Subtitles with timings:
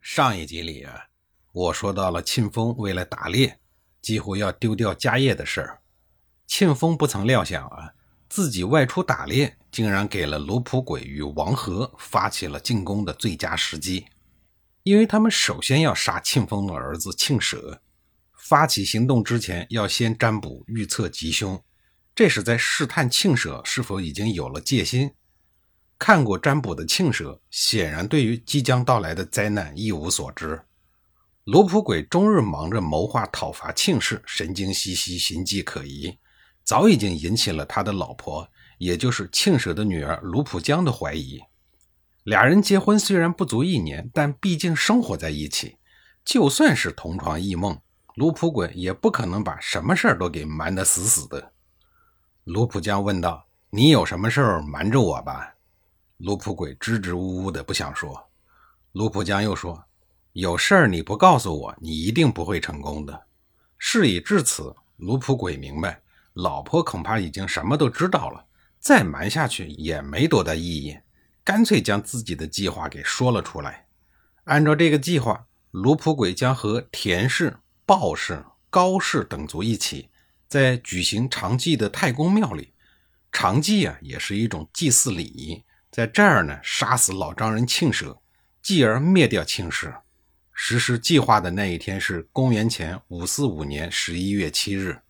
[0.00, 1.06] 上一集里啊，
[1.52, 3.58] 我说到了庆丰为了打猎，
[4.00, 5.80] 几乎要丢掉家业的事儿。
[6.46, 7.92] 庆丰不曾料想啊，
[8.28, 14.06] 自己外出打猎，竟然给了卢普轨与王和发起了进攻的最佳时机。
[14.84, 17.82] 因为他们首先要杀庆丰的儿子庆舍，
[18.32, 21.62] 发起行动之前要先占卜预测吉凶，
[22.14, 25.12] 这是在试探庆舍是否已经有了戒心。
[25.98, 30.62] 看过占卜的庆蛇，显然对于即将到来的灾难一无所知。
[31.44, 36.16] 罗普鬼终日忙着谋划讨伐庆氏，神经兮兮，形迹可疑，
[36.62, 41.40] 早已经引起了他的老婆，也就是庆蛇的女儿卢普江的怀疑。
[42.22, 45.78] 俩人结婚虽然不足一年，但毕竟生活在一起，
[46.24, 47.80] 就算是同床异梦，
[48.14, 51.52] 卢普鬼也不可能把什么事儿都给瞒得死死的。
[52.44, 55.54] 卢普江问道：“你有什么事儿瞒着我吧？”
[56.18, 58.28] 卢普鬼支支吾吾的不想说，
[58.92, 59.84] 卢普江又说
[60.34, 63.26] ：“有事儿你不告诉我，你一定不会成功的。”
[63.78, 66.02] 事已至此，卢普鬼明白，
[66.32, 68.44] 老婆恐怕已经什么都知道了，
[68.80, 70.98] 再瞒下去也没多大意义，
[71.44, 73.86] 干脆将自己的计划给说了出来。
[74.44, 80.08] 按照这个计划，卢普鬼将和田氏、鲍氏、高氏等族一起，
[80.48, 82.72] 在举行长祭的太公庙里，
[83.30, 85.62] 长祭啊，也是一种祭祀礼仪。
[85.90, 88.20] 在这儿呢，杀死老丈人庆舍，
[88.62, 89.94] 继而灭掉庆氏。
[90.52, 95.00] 实施计划的那一天是公元前五四五年十一月七日。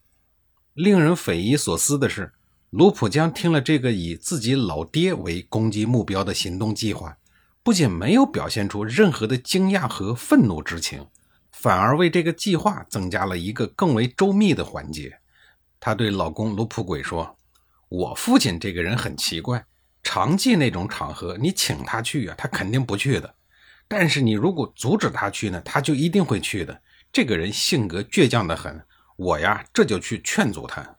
[0.75, 2.33] 令人匪夷所思的是，
[2.71, 7.17] 卢普江听了这个以自己老爹为攻击目标的行动计划，
[7.63, 11.07] 不仅没有表现出任何的惊讶和愤怒之情，
[11.51, 15.19] 反而为这个计划增加了一个更为周密的环节。
[15.81, 17.37] 他对老公卢普鬼说
[17.89, 19.65] ：“我父亲这个人很奇怪。”
[20.03, 23.35] 常祭那种场合，你请他去啊，他肯定不去的。
[23.87, 26.83] 但是你如果阻止他去呢，他就一定会去的。
[27.13, 28.85] 这个人性格倔强的很，
[29.17, 30.97] 我呀这就去劝阻他。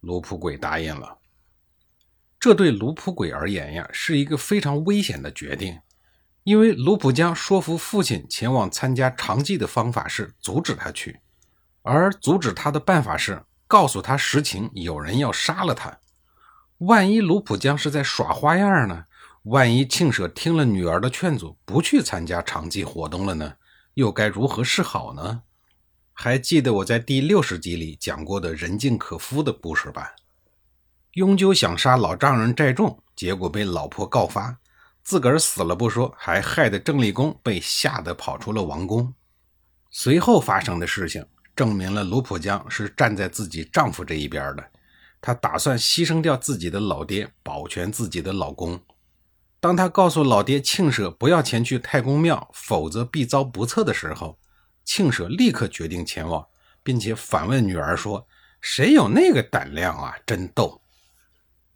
[0.00, 1.18] 卢普鬼答应了。
[2.40, 5.78] 这对卢普鬼而言呀，是一个非常危险的决定，
[6.42, 11.20] 因为卢普江说服父亲前往参加长祭的方法是阻止他去，
[11.82, 15.98] 而阻止他的办法是告诉他实情，有人要杀了他。
[16.86, 19.06] 万一卢普江是在耍花样呢？
[19.44, 23.54] 万一庆舍听了女儿的劝阻，不去参加长祭活动了呢？
[23.94, 25.42] 又该如何是好呢？
[26.12, 30.14] 还记得我在第六十集里讲过的人尽可夫的故事吧？
[31.12, 34.58] 雍纠想杀老丈人寨众，结果被老婆告发，
[35.02, 39.14] 自个儿死了不说，还害得郑立功被吓得跑出了王宫。
[39.90, 41.24] 随后发生的事情
[41.56, 44.70] 证明了卢普江是站在自己丈夫这一边的。
[45.26, 48.78] 她打算牺牲掉自己的老爹，保全自己的老公。
[49.58, 54.38] 当她告诉老爹庆舍不要前去太公庙，否则必遭不测的时候，
[54.84, 56.46] 庆舍立刻决定前往，
[56.82, 58.26] 并且反问女儿说
[58.60, 60.14] ：“谁有那个胆量啊？
[60.26, 60.82] 真逗！”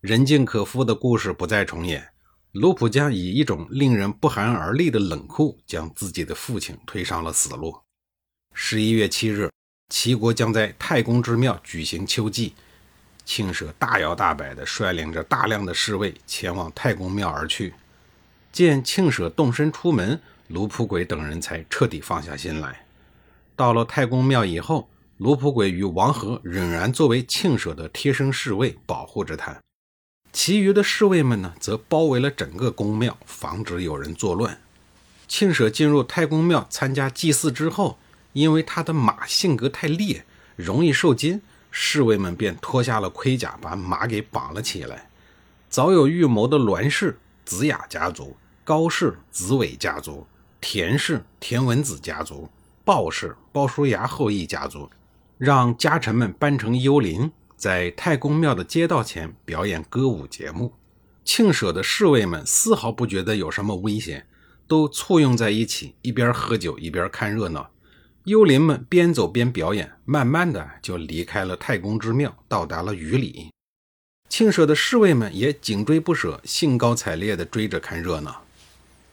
[0.03, 2.06] 人尽可夫的故事不再重演。
[2.53, 7.75] 卢普江以一种令人不寒而栗的冷酷，将自己的父亲推上了死路。
[8.53, 9.50] 十一月七日，
[9.88, 12.53] 齐国将在太公之庙举行秋祭。
[13.28, 17.75] 庆舍大摇大摆地率领着大量的侍卫前往太公庙而去。
[18.50, 22.87] 见庆舍动身出门，卢普鬼等人才彻底放下心来。
[23.55, 24.88] 到了太公庙以后，
[25.19, 29.59] 卢普鬼与王和仍然作为庆舍的贴身侍卫保护着他。
[30.33, 34.59] 其余的侍卫们呢，则包围了整个宫庙，防止有人作乱。
[35.28, 37.99] 庆舍进入太公庙参加祭祀之后，
[38.32, 40.25] 因为他的马性格太烈，
[40.56, 41.43] 容易受惊。
[41.70, 45.09] 侍卫们便脱下了盔甲，把马给绑了起来。
[45.69, 50.26] 早有预谋的栾氏、子雅家族、高氏、子伟家族、
[50.61, 52.49] 田氏、田文子家族、
[52.85, 54.88] 鲍氏、鲍叔牙后裔家族，
[55.37, 60.73] 让家臣们扮成幽灵，在太公庙的街道前表演歌舞节目。
[61.25, 64.26] 庆舍的侍卫们丝毫不觉得有什么危险，
[64.67, 67.71] 都簇拥在一起，一边喝酒一边看热闹。
[68.28, 73.50] 幽灵们边走边表演，慢慢的就离开了太公之庙，到达了雨里。
[74.28, 78.44] 庆舍的侍卫们也紧追不舍，兴高采烈地追着看热闹。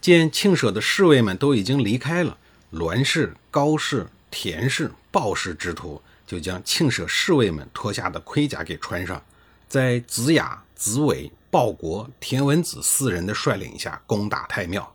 [0.02, 2.38] 见庆舍的侍卫们都已经离开了，
[2.72, 9.24] 栾氏、高氏、田氏、鲍氏之徒就将庆舍侍卫们脱下的盔甲给穿上，
[9.70, 14.94] 在子雅、子伟、鲍国、田文子四人的率领下攻打太庙。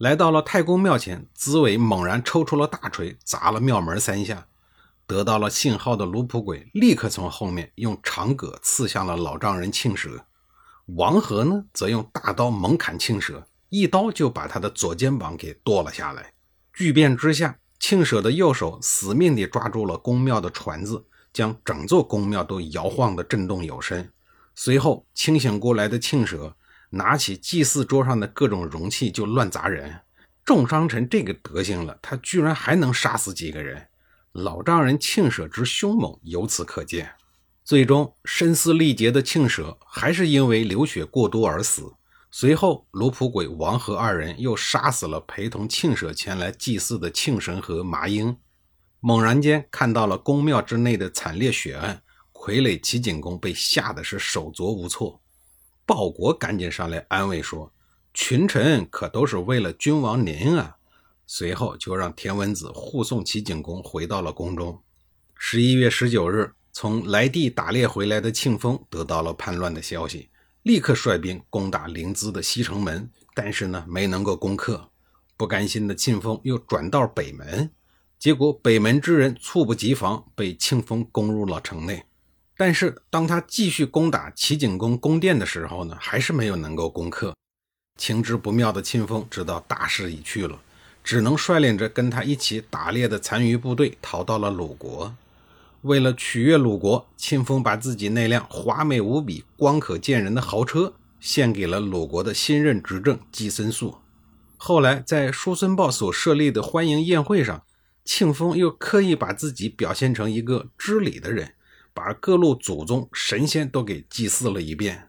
[0.00, 4.46] 来到了太公庙前，子伟猛然抽出了大锤，砸了庙门三下。
[5.06, 10.24] 得到了信号的卢普鬼立刻从后面用长戈刺向了老丈人庆舍。
[10.96, 16.32] 王和呢，则用大刀猛砍庆舍，一刀就把他的左肩膀给剁了下来。
[16.72, 24.08] 巨变之下，庆舍的右手死命地抓住了宫庙的船子，将整座宫庙都摇晃得震动有声。
[24.54, 26.56] 随后清醒过来的庆舍。
[26.90, 30.00] 拿起祭祀桌上的各种容器就乱砸人，
[30.44, 33.88] 重伤成这个德行了，他居然还能杀死几个人。
[34.32, 37.12] 老丈人庆舍之凶猛由此可见。
[37.64, 41.94] 最终声嘶力竭的庆舍还是因为流血过多而死。
[42.32, 48.36] 随后卢普鬼王和二人又杀死了陪同庆舍前来祭祀的庆神和麻英。
[49.00, 52.02] 猛然间看到了宫庙之内的惨烈血案，
[52.32, 55.20] 傀儡齐景公被吓得是手足无措。
[55.90, 57.72] 鲍国赶紧上来安慰说
[58.14, 60.76] ：“群臣可都是为了君王您啊！”
[61.26, 64.80] 随后就让田文子护送齐景公回到了宫中。
[65.34, 70.30] 十一月十九日，从来地打猎回来的庆丰得到了叛乱的消息，
[70.62, 74.90] 立刻率兵攻打临淄的西城门，但是呢，没能够攻克。
[75.36, 77.68] 不甘心的庆丰又转到北门，
[78.16, 82.04] 结果北门之人猝不及防，被庆丰攻入了城内。
[82.62, 87.34] 但是，当他继续攻打齐景公宫殿的时候呢，还是没有能够攻克。
[87.96, 90.60] 情知不妙的庆丰知道大势已去了，
[91.02, 95.16] 只能率领着跟他一起打猎的残余部队逃到了鲁国。
[95.80, 103.96] 为了取悦鲁国，庆丰把自己那辆华美无比、光可见人的豪车献给了鲁国的新任执政季孙宿。
[104.58, 107.62] 后来，在叔孙豹所设立的欢迎宴会上，
[108.04, 111.54] 庆丰又刻意把自己表现成一个知礼的人。
[111.92, 115.08] 把各路祖宗神仙都给祭祀了一遍，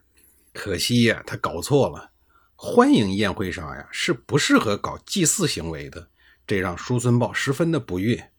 [0.52, 2.10] 可惜呀，他搞错了。
[2.54, 6.08] 欢迎宴会上呀，是不适合搞祭祀行为的，
[6.46, 8.30] 这让叔孙豹十分的不悦。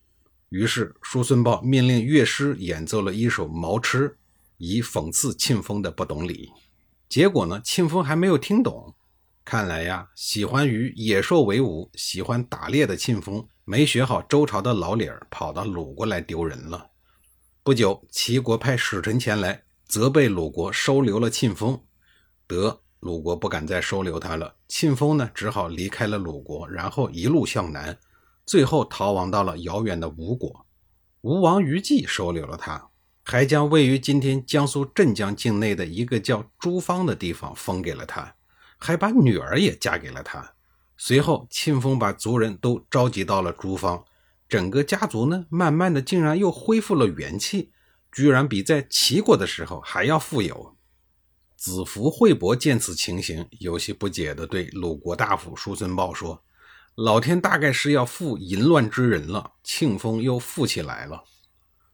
[0.49, 4.09] 于是，叔孙豹命令乐师演奏了一首《毛痴》，
[4.57, 6.51] 以讽刺庆丰的不懂礼。
[7.09, 8.95] 结果呢，庆丰还没有听懂。
[9.43, 16.91] 看来呀，喜欢与野兽为伍、喜欢打猎的庆丰，没学好周朝的老理儿，跑到鲁国来丢人了。
[17.65, 21.81] 不久，齐国派使臣前来，责备鲁国收留了庆丰。
[22.45, 24.55] 得，鲁国不敢再收留他了。
[24.67, 27.97] 庆丰呢，只好离开了鲁国，然后一路向南，
[28.45, 30.65] 最后逃亡到了遥远的吴国。
[31.21, 32.89] 吴王于季收留了他，
[33.23, 38.35] 还将位于今天江苏镇江境内的一个叫朱方的地方封给了他，
[38.77, 40.55] 还把女儿也嫁给了他。
[40.97, 44.03] 随后，庆丰把族人都召集到了朱方。
[44.47, 47.71] 整个家族呢，慢慢的竟然又恢复了元气，
[48.11, 50.77] 居然比在齐国的时候还要富有。
[51.55, 56.43] 子服惠伯见此情形，有些不解的对鲁国大夫叔孙豹说
[56.95, 61.23] ：“老天大概是要负淫乱之人了，庆丰又富起来了。”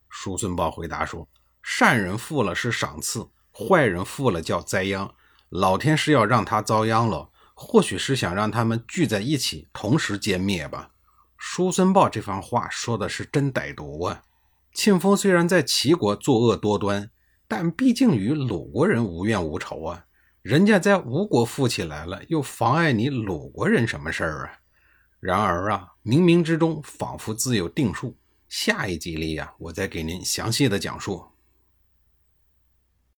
[0.10, 1.30] 叔孙豹回答说
[1.62, 5.14] ：“善人富了是赏赐，坏人富了叫灾殃。
[5.50, 10.90] 老天是要让他遭殃了，或许是想让他们聚在一起，同时歼灭吧。”
[11.42, 14.22] 叔孙豹这番话说的是真歹毒啊！
[14.74, 17.10] 庆丰虽然在齐国作恶多端，
[17.48, 20.06] 但毕竟与鲁国人无怨无仇啊。
[20.42, 24.60] 人家在吴国富起来了，又妨碍你鲁国人什么事儿啊？
[25.22, 28.18] 然而啊，冥冥之中仿佛自有定数。
[28.50, 31.24] 下一集里呀，我再给您详细的讲述。